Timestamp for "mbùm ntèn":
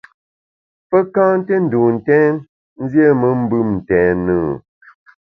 3.43-4.25